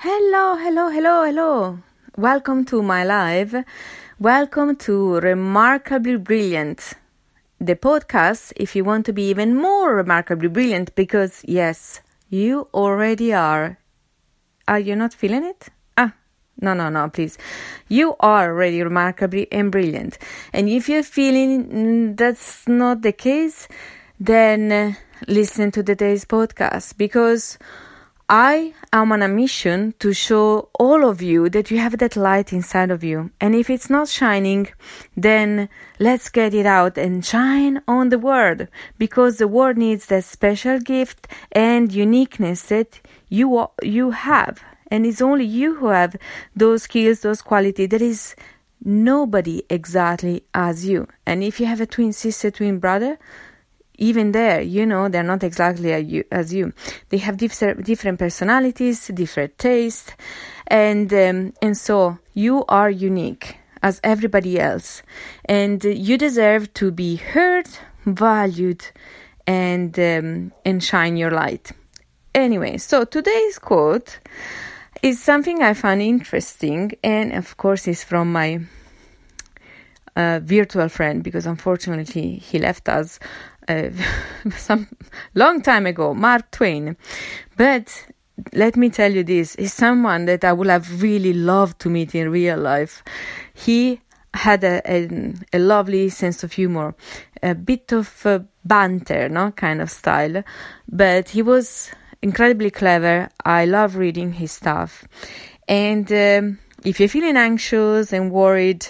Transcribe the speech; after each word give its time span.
Hello, 0.00 0.56
hello, 0.56 0.90
hello, 0.90 1.24
hello. 1.24 1.78
Welcome 2.18 2.66
to 2.66 2.82
my 2.82 3.02
live. 3.02 3.64
Welcome 4.18 4.76
to 4.84 5.18
Remarkably 5.20 6.18
Brilliant, 6.18 6.92
the 7.58 7.76
podcast 7.76 8.52
if 8.56 8.76
you 8.76 8.84
want 8.84 9.06
to 9.06 9.14
be 9.14 9.30
even 9.30 9.56
more 9.56 9.94
remarkably 9.94 10.48
brilliant 10.48 10.94
because, 10.96 11.42
yes, 11.48 12.02
you 12.28 12.68
already 12.74 13.32
are. 13.32 13.78
Are 14.68 14.78
you 14.78 14.96
not 14.96 15.14
feeling 15.14 15.44
it? 15.44 15.70
Ah, 15.96 16.12
no, 16.60 16.74
no, 16.74 16.90
no, 16.90 17.08
please. 17.08 17.38
You 17.88 18.16
are 18.20 18.50
already 18.50 18.82
remarkably 18.82 19.50
and 19.50 19.72
brilliant. 19.72 20.18
And 20.52 20.68
if 20.68 20.90
you're 20.90 21.04
feeling 21.04 22.16
that's 22.16 22.68
not 22.68 23.00
the 23.00 23.12
case, 23.12 23.66
then 24.20 24.70
uh, 24.70 24.92
listen 25.26 25.70
to 25.70 25.82
today's 25.82 26.26
podcast 26.26 26.98
because 26.98 27.58
I 28.28 28.74
am 28.92 29.12
on 29.12 29.22
a 29.22 29.28
mission 29.28 29.94
to 30.00 30.12
show 30.12 30.68
all 30.80 31.08
of 31.08 31.22
you 31.22 31.48
that 31.50 31.70
you 31.70 31.78
have 31.78 31.98
that 31.98 32.16
light 32.16 32.52
inside 32.52 32.90
of 32.90 33.04
you. 33.04 33.30
And 33.40 33.54
if 33.54 33.70
it's 33.70 33.88
not 33.88 34.08
shining, 34.08 34.66
then 35.16 35.68
let's 36.00 36.28
get 36.28 36.52
it 36.52 36.66
out 36.66 36.98
and 36.98 37.24
shine 37.24 37.82
on 37.86 38.08
the 38.08 38.18
world 38.18 38.66
because 38.98 39.36
the 39.36 39.46
world 39.46 39.76
needs 39.76 40.06
that 40.06 40.24
special 40.24 40.80
gift 40.80 41.28
and 41.52 41.92
uniqueness 41.92 42.62
that 42.62 43.00
you, 43.28 43.68
you 43.80 44.10
have. 44.10 44.60
And 44.88 45.06
it's 45.06 45.22
only 45.22 45.44
you 45.44 45.76
who 45.76 45.88
have 45.88 46.16
those 46.56 46.82
skills, 46.82 47.20
those 47.20 47.42
qualities. 47.42 47.90
There 47.90 48.02
is 48.02 48.34
nobody 48.84 49.62
exactly 49.70 50.42
as 50.52 50.84
you. 50.84 51.06
And 51.26 51.44
if 51.44 51.60
you 51.60 51.66
have 51.66 51.80
a 51.80 51.86
twin 51.86 52.12
sister, 52.12 52.50
twin 52.50 52.80
brother, 52.80 53.18
even 53.98 54.32
there, 54.32 54.60
you 54.60 54.86
know, 54.86 55.08
they're 55.08 55.22
not 55.22 55.42
exactly 55.42 56.24
as 56.30 56.52
you. 56.52 56.72
They 57.08 57.18
have 57.18 57.36
different 57.36 58.18
personalities, 58.18 59.06
different 59.08 59.58
tastes, 59.58 60.12
and 60.66 61.12
um, 61.12 61.52
and 61.62 61.76
so 61.76 62.18
you 62.34 62.64
are 62.68 62.90
unique 62.90 63.56
as 63.82 64.00
everybody 64.02 64.58
else, 64.58 65.02
and 65.44 65.82
you 65.84 66.18
deserve 66.18 66.72
to 66.74 66.90
be 66.90 67.16
heard, 67.16 67.68
valued, 68.04 68.84
and 69.46 69.98
um, 69.98 70.52
and 70.64 70.82
shine 70.82 71.16
your 71.16 71.30
light. 71.30 71.72
Anyway, 72.34 72.76
so 72.76 73.04
today's 73.04 73.58
quote 73.58 74.18
is 75.02 75.22
something 75.22 75.62
I 75.62 75.74
found 75.74 76.02
interesting, 76.02 76.92
and 77.02 77.32
of 77.32 77.56
course, 77.56 77.88
is 77.88 78.04
from 78.04 78.32
my 78.32 78.60
uh, 80.16 80.40
virtual 80.42 80.88
friend 80.88 81.22
because 81.22 81.46
unfortunately 81.46 82.36
he 82.36 82.58
left 82.58 82.88
us 82.88 83.18
some 84.56 84.88
long 85.34 85.62
time 85.62 85.86
ago, 85.86 86.14
Mark 86.14 86.50
Twain. 86.50 86.96
But 87.56 88.06
let 88.52 88.76
me 88.76 88.90
tell 88.90 89.12
you 89.12 89.24
this 89.24 89.54
is 89.56 89.72
someone 89.72 90.26
that 90.26 90.44
I 90.44 90.52
would 90.52 90.68
have 90.68 91.02
really 91.02 91.32
loved 91.32 91.80
to 91.80 91.90
meet 91.90 92.14
in 92.14 92.30
real 92.30 92.58
life. 92.58 93.02
He 93.54 94.00
had 94.34 94.62
a, 94.64 94.82
a, 94.84 95.34
a 95.54 95.58
lovely 95.58 96.08
sense 96.10 96.44
of 96.44 96.52
humor, 96.52 96.94
a 97.42 97.54
bit 97.54 97.92
of 97.92 98.26
banter, 98.64 99.28
no 99.28 99.50
kind 99.52 99.80
of 99.80 99.90
style, 99.90 100.42
but 100.88 101.30
he 101.30 101.42
was 101.42 101.90
incredibly 102.22 102.70
clever. 102.70 103.28
I 103.44 103.64
love 103.64 103.96
reading 103.96 104.32
his 104.32 104.52
stuff. 104.52 105.06
And 105.68 106.10
um, 106.12 106.58
if 106.84 107.00
you're 107.00 107.08
feeling 107.08 107.36
anxious 107.36 108.12
and 108.12 108.30
worried, 108.30 108.86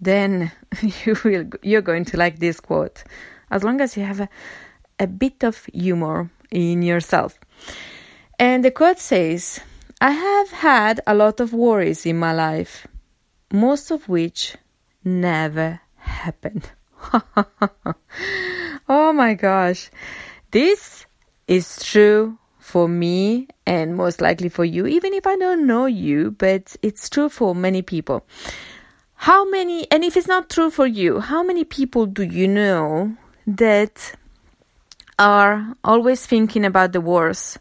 then 0.00 0.52
you 0.82 1.16
will 1.24 1.46
you're 1.62 1.82
going 1.82 2.04
to 2.06 2.16
like 2.16 2.38
this 2.38 2.60
quote 2.60 3.02
as 3.50 3.64
long 3.64 3.80
as 3.80 3.96
you 3.96 4.04
have 4.04 4.20
a, 4.20 4.28
a 4.98 5.06
bit 5.06 5.42
of 5.44 5.64
humor 5.66 6.30
in 6.50 6.82
yourself. 6.82 7.38
And 8.38 8.64
the 8.64 8.70
quote 8.70 8.98
says, 8.98 9.60
I 10.00 10.12
have 10.12 10.50
had 10.50 11.00
a 11.06 11.14
lot 11.14 11.40
of 11.40 11.52
worries 11.52 12.06
in 12.06 12.18
my 12.18 12.32
life, 12.32 12.86
most 13.52 13.90
of 13.90 14.08
which 14.08 14.56
never 15.04 15.80
happened. 15.96 16.70
oh 18.88 19.12
my 19.12 19.34
gosh. 19.34 19.90
This 20.50 21.06
is 21.46 21.82
true 21.84 22.38
for 22.58 22.88
me 22.88 23.48
and 23.66 23.96
most 23.96 24.20
likely 24.20 24.48
for 24.48 24.64
you, 24.64 24.86
even 24.86 25.12
if 25.12 25.26
I 25.26 25.36
don't 25.36 25.66
know 25.66 25.86
you, 25.86 26.30
but 26.30 26.76
it's 26.82 27.10
true 27.10 27.28
for 27.28 27.54
many 27.54 27.82
people. 27.82 28.24
How 29.14 29.44
many, 29.50 29.90
and 29.90 30.02
if 30.02 30.16
it's 30.16 30.28
not 30.28 30.48
true 30.48 30.70
for 30.70 30.86
you, 30.86 31.20
how 31.20 31.42
many 31.42 31.64
people 31.64 32.06
do 32.06 32.22
you 32.22 32.48
know 32.48 33.16
that 33.56 34.14
are 35.18 35.74
always 35.84 36.26
thinking 36.26 36.64
about 36.64 36.92
the 36.92 37.00
worst, 37.00 37.58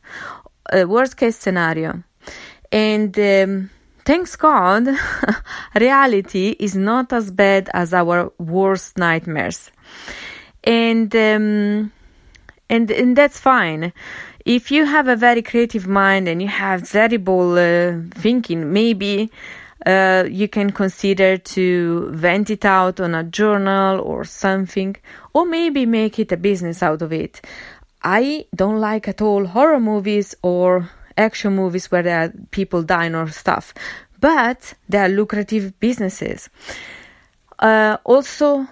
uh, 0.72 0.85
worst 0.88 1.17
case 1.17 1.38
scenario. 1.38 2.03
And 2.72 3.17
um, 3.19 3.69
thanks 4.05 4.35
God, 4.35 4.88
reality 5.75 6.55
is 6.59 6.75
not 6.75 7.11
as 7.11 7.31
bad 7.31 7.69
as 7.73 7.94
our 7.94 8.31
worst 8.38 8.97
nightmares. 8.97 9.72
And, 10.63 11.13
um, 11.16 11.91
and, 12.69 12.91
and 12.91 13.16
that's 13.16 13.39
fine. 13.39 13.91
If 14.45 14.72
you 14.72 14.85
have 14.85 15.07
a 15.07 15.16
very 15.16 15.41
creative 15.41 15.88
mind 15.88 16.28
and 16.28 16.41
you 16.41 16.47
have 16.47 16.89
terrible 16.89 17.57
uh, 17.57 17.99
thinking, 18.16 18.72
maybe 18.72 19.31
uh, 19.85 20.25
you 20.29 20.47
can 20.47 20.72
consider 20.72 21.38
to 21.38 22.09
vent 22.12 22.50
it 22.50 22.66
out 22.66 23.00
on 23.00 23.16
a 23.16 23.23
journal 23.23 24.00
or 24.01 24.23
something, 24.25 24.95
or 25.34 25.45
maybe 25.45 25.85
make 25.85 26.19
it 26.19 26.31
a 26.31 26.38
business 26.38 26.84
out 26.84 27.01
of 27.01 27.13
it. 27.13 27.41
I 28.03 28.45
don't 28.56 28.79
like 28.79 29.07
at 29.07 29.22
all 29.22 29.45
horror 29.45 29.79
movies 29.79 30.35
or 30.41 30.90
action 31.17 31.56
movies 31.56 31.91
where 31.91 32.03
there 32.03 32.22
are 32.22 32.34
people 32.51 32.84
dying 32.84 33.16
or 33.16 33.29
stuff, 33.29 33.73
but 34.19 34.73
they 34.88 34.97
are 34.97 35.09
lucrative 35.09 35.79
businesses. 35.79 36.50
Uh, 37.57 37.97
also, 38.06 38.67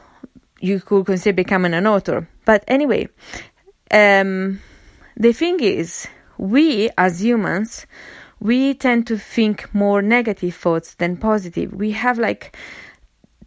you 0.59 0.79
could 0.79 1.05
consider 1.05 1.35
becoming 1.35 1.73
an 1.73 1.87
author. 1.87 2.27
But 2.45 2.63
anyway, 2.67 3.09
um, 3.91 4.61
the 5.15 5.33
thing 5.33 5.59
is, 5.59 6.07
we 6.37 6.89
as 6.97 7.21
humans, 7.21 7.85
we 8.39 8.73
tend 8.73 9.07
to 9.07 9.17
think 9.17 9.73
more 9.73 10.01
negative 10.01 10.55
thoughts 10.55 10.95
than 10.95 11.17
positive. 11.17 11.73
We 11.73 11.91
have 11.91 12.19
like 12.19 12.55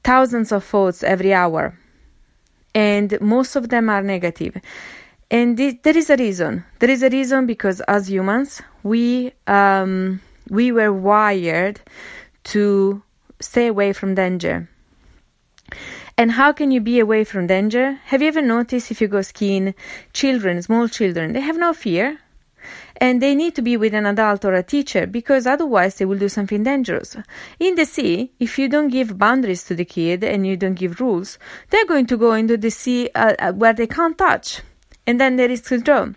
thousands 0.03 0.53
of 0.53 0.65
thoughts 0.65 1.03
every 1.03 1.33
hour, 1.33 1.79
and 2.75 3.21
most 3.21 3.57
of 3.57 3.69
them 3.69 3.89
are 3.89 4.03
negative. 4.03 4.57
And 5.31 5.57
th- 5.57 5.83
there 5.83 5.97
is 5.97 6.11
a 6.11 6.17
reason. 6.17 6.65
There 6.81 6.91
is 6.91 7.03
a 7.03 7.09
reason 7.09 7.47
because 7.47 7.81
as 7.83 8.11
humans, 8.11 8.63
we 8.83 9.33
um, 9.47 10.21
we 10.49 10.73
were 10.73 10.93
wired 10.93 11.81
to 12.45 13.03
stay 13.41 13.69
away 13.69 13.93
from 13.93 14.15
danger. 14.15 14.69
And 16.19 16.33
how 16.33 16.53
can 16.53 16.71
you 16.71 16.81
be 16.81 16.99
away 16.99 17.25
from 17.25 17.47
danger? 17.47 17.99
Have 18.07 18.21
you 18.21 18.29
ever 18.29 18.43
noticed 18.43 18.91
if 18.91 19.01
you 19.01 19.09
go 19.09 19.23
skiing, 19.23 19.75
children, 20.13 20.61
small 20.61 20.89
children, 20.89 21.33
they 21.33 21.41
have 21.41 21.57
no 21.57 21.73
fear 21.73 22.19
and 22.97 23.21
they 23.21 23.35
need 23.35 23.55
to 23.55 23.63
be 23.63 23.77
with 23.77 23.95
an 23.95 24.07
adult 24.07 24.45
or 24.45 24.55
a 24.55 24.63
teacher 24.63 25.07
because 25.07 25.47
otherwise 25.47 25.97
they 25.97 26.05
will 26.05 26.19
do 26.19 26.29
something 26.29 26.63
dangerous. 26.63 27.17
In 27.59 27.75
the 27.75 27.85
sea, 27.85 28.33
if 28.39 28.59
you 28.59 28.69
don't 28.69 28.89
give 28.89 29.19
boundaries 29.19 29.65
to 29.65 29.75
the 29.75 29.85
kid 29.85 30.25
and 30.25 30.47
you 30.47 30.57
don't 30.57 30.75
give 30.75 31.01
rules, 31.01 31.39
they're 31.71 31.87
going 31.87 32.07
to 32.07 32.17
go 32.17 32.33
into 32.33 32.57
the 32.57 32.71
sea 32.71 33.11
uh, 33.15 33.35
uh 33.39 33.53
where 33.53 33.73
they 33.73 33.87
can't 33.87 34.19
touch, 34.19 34.61
and 35.07 35.21
then 35.21 35.37
there 35.37 35.51
is 35.51 35.63
drown. 35.63 36.17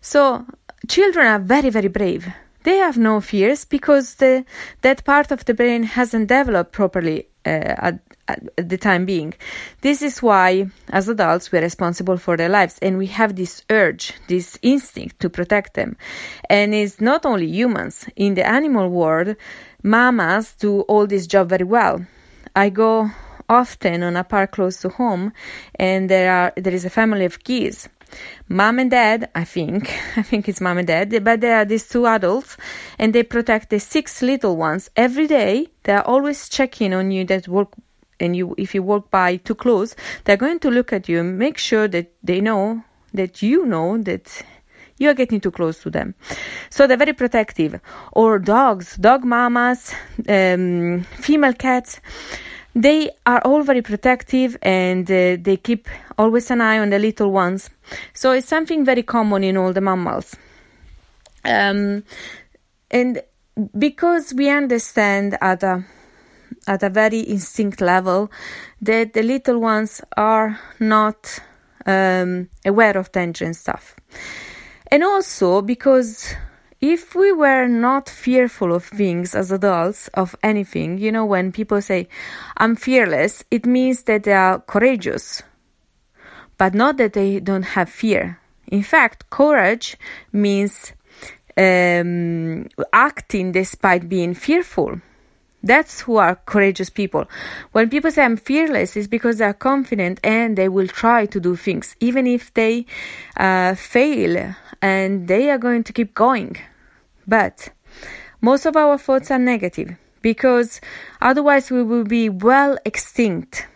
So 0.00 0.46
children 0.88 1.26
are 1.26 1.38
very 1.38 1.70
very 1.70 1.88
brave. 1.88 2.26
They 2.66 2.78
have 2.78 2.98
no 2.98 3.20
fears 3.20 3.64
because 3.64 4.16
the, 4.16 4.44
that 4.82 5.04
part 5.04 5.30
of 5.30 5.44
the 5.44 5.54
brain 5.54 5.84
hasn't 5.84 6.26
developed 6.26 6.72
properly 6.72 7.28
uh, 7.46 7.48
at, 7.48 8.00
at 8.26 8.68
the 8.68 8.76
time 8.76 9.06
being. 9.06 9.34
This 9.82 10.02
is 10.02 10.20
why, 10.20 10.66
as 10.88 11.08
adults, 11.08 11.52
we're 11.52 11.62
responsible 11.62 12.16
for 12.16 12.36
their 12.36 12.48
lives 12.48 12.76
and 12.82 12.98
we 12.98 13.06
have 13.06 13.36
this 13.36 13.62
urge, 13.70 14.14
this 14.26 14.58
instinct 14.62 15.20
to 15.20 15.30
protect 15.30 15.74
them. 15.74 15.96
And 16.50 16.74
it's 16.74 17.00
not 17.00 17.24
only 17.24 17.46
humans. 17.46 18.04
In 18.16 18.34
the 18.34 18.44
animal 18.44 18.88
world, 18.88 19.36
mamas 19.84 20.52
do 20.58 20.80
all 20.80 21.06
this 21.06 21.28
job 21.28 21.50
very 21.50 21.64
well. 21.64 22.04
I 22.56 22.70
go 22.70 23.08
often 23.48 24.02
on 24.02 24.16
a 24.16 24.24
park 24.24 24.50
close 24.50 24.80
to 24.80 24.88
home 24.88 25.32
and 25.76 26.10
there 26.10 26.32
are 26.32 26.52
there 26.56 26.74
is 26.74 26.84
a 26.84 26.90
family 26.90 27.24
of 27.24 27.38
geese 27.44 27.88
mom 28.48 28.78
and 28.78 28.90
dad 28.90 29.28
i 29.34 29.44
think 29.44 29.90
i 30.16 30.22
think 30.22 30.48
it's 30.48 30.60
mom 30.60 30.78
and 30.78 30.86
dad 30.86 31.24
but 31.24 31.40
there 31.40 31.56
are 31.56 31.64
these 31.64 31.88
two 31.88 32.06
adults 32.06 32.56
and 32.98 33.14
they 33.14 33.22
protect 33.22 33.70
the 33.70 33.78
six 33.78 34.22
little 34.22 34.56
ones. 34.56 34.90
Every 34.96 35.26
day 35.26 35.68
they 35.84 35.92
are 35.92 36.02
always 36.02 36.48
checking 36.48 36.92
on 36.92 37.10
you 37.10 37.24
that 37.26 37.48
work 37.48 37.72
and 38.18 38.34
you 38.34 38.54
if 38.56 38.74
you 38.74 38.82
walk 38.82 39.10
by 39.10 39.36
too 39.36 39.54
close 39.54 39.94
they're 40.24 40.36
going 40.36 40.58
to 40.60 40.70
look 40.70 40.92
at 40.92 41.08
you 41.08 41.20
and 41.20 41.38
make 41.38 41.58
sure 41.58 41.86
that 41.88 42.12
they 42.22 42.40
know 42.40 42.82
that 43.12 43.42
you 43.42 43.66
know 43.66 43.98
that 43.98 44.42
you 44.98 45.10
are 45.10 45.14
getting 45.14 45.40
too 45.40 45.50
close 45.50 45.82
to 45.82 45.90
them. 45.90 46.14
So 46.70 46.86
they're 46.86 46.96
very 46.96 47.12
protective. 47.12 47.78
Or 48.12 48.38
dogs 48.38 48.96
dog 48.96 49.24
mamas 49.24 49.94
um, 50.28 51.02
female 51.02 51.52
cats 51.52 52.00
they 52.76 53.10
are 53.24 53.40
all 53.40 53.62
very 53.62 53.80
protective 53.80 54.56
and 54.60 55.10
uh, 55.10 55.36
they 55.40 55.56
keep 55.56 55.88
always 56.18 56.50
an 56.50 56.60
eye 56.60 56.78
on 56.78 56.90
the 56.90 56.98
little 56.98 57.32
ones 57.32 57.70
so 58.12 58.32
it's 58.32 58.46
something 58.46 58.84
very 58.84 59.02
common 59.02 59.42
in 59.42 59.56
all 59.56 59.72
the 59.72 59.80
mammals 59.80 60.36
um, 61.44 62.04
and 62.90 63.22
because 63.78 64.34
we 64.34 64.50
understand 64.50 65.38
at 65.40 65.62
a 65.62 65.84
at 66.66 66.82
a 66.82 66.90
very 66.90 67.20
instinct 67.20 67.80
level 67.80 68.30
that 68.80 69.12
the 69.12 69.22
little 69.22 69.58
ones 69.58 70.00
are 70.16 70.58
not 70.80 71.38
um, 71.86 72.48
aware 72.64 72.96
of 72.96 73.12
danger 73.12 73.44
and 73.44 73.56
stuff. 73.56 73.94
And 74.88 75.02
also 75.04 75.62
because 75.62 76.34
if 76.80 77.14
we 77.14 77.32
were 77.32 77.66
not 77.66 78.08
fearful 78.08 78.74
of 78.74 78.84
things 78.84 79.34
as 79.34 79.50
adults, 79.50 80.08
of 80.08 80.36
anything, 80.42 80.98
you 80.98 81.10
know, 81.10 81.24
when 81.24 81.52
people 81.52 81.80
say, 81.80 82.08
I'm 82.56 82.76
fearless, 82.76 83.44
it 83.50 83.66
means 83.66 84.02
that 84.04 84.24
they 84.24 84.32
are 84.32 84.60
courageous, 84.60 85.42
but 86.58 86.74
not 86.74 86.98
that 86.98 87.14
they 87.14 87.40
don't 87.40 87.62
have 87.62 87.88
fear. 87.88 88.38
In 88.66 88.82
fact, 88.82 89.30
courage 89.30 89.96
means 90.32 90.92
um, 91.56 92.68
acting 92.92 93.52
despite 93.52 94.08
being 94.08 94.34
fearful. 94.34 95.00
That's 95.66 96.00
who 96.02 96.16
are 96.18 96.36
courageous 96.46 96.90
people. 96.90 97.26
When 97.72 97.90
people 97.90 98.12
say 98.12 98.22
I'm 98.22 98.36
fearless, 98.36 98.96
it's 98.96 99.08
because 99.08 99.38
they 99.38 99.44
are 99.44 99.52
confident 99.52 100.20
and 100.22 100.56
they 100.56 100.68
will 100.68 100.86
try 100.86 101.26
to 101.26 101.40
do 101.40 101.56
things, 101.56 101.96
even 101.98 102.26
if 102.26 102.54
they 102.54 102.86
uh, 103.36 103.74
fail, 103.74 104.54
and 104.80 105.26
they 105.26 105.50
are 105.50 105.58
going 105.58 105.82
to 105.84 105.92
keep 105.92 106.14
going. 106.14 106.56
But 107.26 107.70
most 108.40 108.64
of 108.64 108.76
our 108.76 108.96
thoughts 108.96 109.32
are 109.32 109.40
negative 109.40 109.96
because 110.22 110.80
otherwise 111.20 111.68
we 111.70 111.82
will 111.82 112.04
be 112.04 112.28
well 112.28 112.78
extinct. 112.84 113.66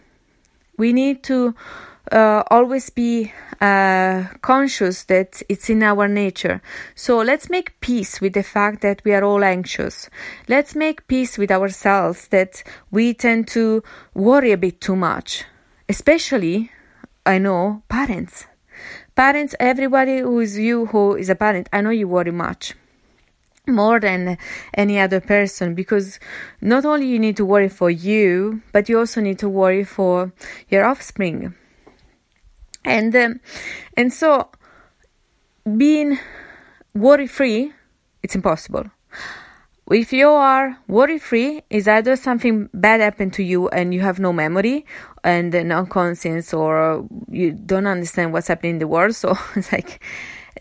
We 0.76 0.92
need 0.92 1.25
to 1.25 1.56
uh, 2.11 2.43
always 2.50 2.91
be 2.91 3.32
uh, 3.61 4.25
conscious 4.41 5.05
that 5.05 5.43
it's 5.49 5.70
in 5.70 5.82
our 5.82 6.08
nature. 6.08 6.61
So 6.94 7.19
let's 7.19 7.50
make 7.50 7.81
peace 7.81 8.20
with 8.20 8.32
the 8.32 8.43
fact 8.43 8.82
that 8.82 9.02
we 9.05 9.12
are 9.12 9.25
all 9.25 9.44
anxious. 9.44 10.08
Let's 10.49 10.75
make 10.75 11.06
peace 11.06 11.38
with 11.38 11.50
ourselves 11.50 12.29
that 12.29 12.62
we 12.91 13.14
tend 13.14 13.49
to 13.49 13.82
worry 14.14 14.52
a 14.52 14.56
bit 14.56 14.81
too 14.81 14.97
much. 14.97 15.44
Especially, 15.88 16.70
I 17.26 17.38
know, 17.38 17.82
parents. 17.88 18.47
Parents, 19.14 19.55
everybody 19.61 20.20
who 20.20 20.41
is 20.41 20.58
you 20.58 20.87
who 20.87 21.14
is 21.17 21.29
a 21.29 21.35
parent, 21.35 21.69
I 21.73 21.81
know 21.81 21.91
you 21.91 22.08
worry 22.08 22.32
much 22.32 22.75
more 23.67 24.00
than 24.00 24.37
any 24.75 24.99
other 24.99 25.20
person 25.20 25.75
because 25.75 26.19
not 26.61 26.85
only 26.85 27.06
you 27.06 27.19
need 27.19 27.37
to 27.37 27.44
worry 27.44 27.69
for 27.69 27.88
you 27.91 28.61
but 28.73 28.88
you 28.88 28.99
also 28.99 29.20
need 29.20 29.38
to 29.38 29.49
worry 29.49 29.85
for 29.85 30.32
your 30.69 30.85
offspring 30.85 31.55
and 32.85 33.15
um, 33.15 33.41
and 33.97 34.12
so 34.12 34.50
being 35.77 36.19
worry 36.94 37.27
free 37.27 37.73
it's 38.23 38.35
impossible. 38.35 38.85
If 39.91 40.12
you 40.12 40.29
are 40.29 40.79
worry 40.87 41.19
free 41.19 41.62
is 41.69 41.88
either 41.88 42.15
something 42.15 42.69
bad 42.73 43.00
happened 43.00 43.32
to 43.35 43.43
you 43.43 43.69
and 43.69 43.93
you 43.93 44.00
have 44.03 44.21
no 44.21 44.32
memory 44.32 44.87
and 45.25 45.53
no 45.53 45.85
conscience 45.85 46.55
or 46.55 47.09
you 47.29 47.53
don't 47.53 47.87
understand 47.87 48.32
what's 48.32 48.49
happening 48.49 48.75
in 48.75 48.79
the 48.79 48.87
world 48.87 49.17
so 49.17 49.37
it's 49.56 49.73
like 49.73 50.00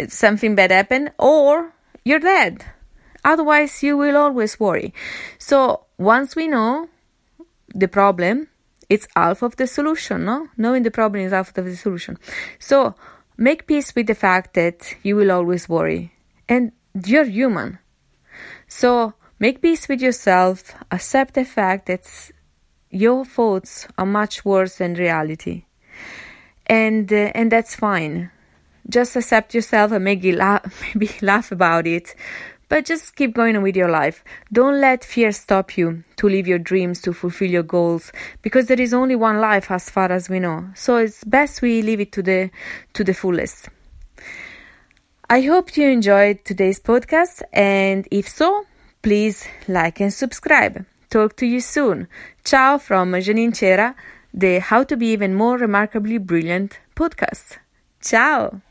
something 0.08 0.56
bad 0.56 0.72
happened 0.72 1.12
or 1.20 1.72
you're 2.04 2.20
dead. 2.20 2.66
Otherwise 3.24 3.84
you 3.84 3.98
will 3.98 4.18
always 4.18 4.60
worry. 4.60 4.94
So 5.38 5.86
once 5.98 6.36
we 6.36 6.48
know 6.48 6.90
the 7.76 7.88
problem 7.88 8.48
it's 8.90 9.08
half 9.16 9.44
of 9.44 9.56
the 9.56 9.68
solution, 9.68 10.26
no? 10.26 10.48
Knowing 10.58 10.84
the 10.84 10.92
problem 10.92 11.24
is 11.24 11.32
half 11.32 11.56
of 11.56 11.66
the 11.66 11.76
solution. 11.76 12.18
So 12.58 12.96
make 13.38 13.68
peace 13.68 13.94
with 13.96 14.08
the 14.08 14.16
fact 14.16 14.56
that 14.56 14.96
you 15.04 15.16
will 15.16 15.32
always 15.32 15.70
worry. 15.70 16.14
And 16.48 16.72
you're 17.06 17.26
human. 17.26 17.78
So 18.68 19.14
make 19.40 19.62
peace 19.62 19.88
with 19.88 20.02
yourself, 20.02 20.74
accept 20.92 21.36
the 21.36 21.46
fact 21.46 21.86
that 21.86 22.32
your 22.90 23.26
thoughts 23.26 23.88
are 23.98 24.06
much 24.06 24.44
worse 24.44 24.78
than 24.78 24.96
reality. 24.96 25.66
And 26.66 27.12
uh, 27.12 27.32
and 27.36 27.52
that's 27.52 27.76
fine. 27.76 28.32
Just 28.88 29.16
accept 29.16 29.54
yourself 29.54 29.92
and 29.92 30.04
maybe 30.04 30.32
laugh, 30.32 30.82
maybe 30.94 31.12
laugh 31.22 31.52
about 31.52 31.86
it, 31.86 32.16
but 32.70 32.86
just 32.86 33.16
keep 33.16 33.34
going 33.36 33.56
on 33.58 33.64
with 33.64 33.76
your 33.76 33.90
life. 33.90 34.24
Don't 34.54 34.80
let 34.80 35.04
fear 35.04 35.32
stop 35.32 35.78
you 35.78 36.04
to 36.18 36.30
live 36.30 36.48
your 36.48 36.60
dreams, 36.60 37.02
to 37.02 37.12
fulfill 37.14 37.50
your 37.50 37.64
goals, 37.64 38.12
because 38.42 38.68
there 38.68 38.80
is 38.80 38.94
only 38.94 39.16
one 39.16 39.40
life 39.42 39.70
as 39.72 39.90
far 39.90 40.12
as 40.12 40.30
we 40.30 40.40
know. 40.40 40.70
So 40.76 40.98
it's 40.98 41.24
best 41.24 41.62
we 41.62 41.82
live 41.82 42.00
it 42.00 42.12
to 42.14 42.22
the 42.22 42.52
to 42.94 43.04
the 43.04 43.14
fullest. 43.14 43.70
I 45.30 45.42
hope 45.42 45.76
you 45.78 45.88
enjoyed 45.90 46.46
today's 46.46 46.80
podcast, 46.80 47.42
and 47.54 48.08
if 48.10 48.28
so, 48.28 48.66
please 49.02 49.48
like 49.68 50.00
and 50.00 50.14
subscribe. 50.14 50.86
Talk 51.10 51.36
to 51.38 51.46
you 51.46 51.60
soon. 51.60 52.08
Ciao 52.44 52.78
from 52.78 53.12
Janine 53.12 53.56
Cera, 53.56 53.96
the 54.34 54.60
How 54.60 54.84
to 54.84 54.96
Be 54.96 55.08
Even 55.08 55.36
More 55.36 55.58
Remarkably 55.58 56.18
Brilliant 56.18 56.80
podcast. 56.96 57.58
Ciao! 58.02 58.62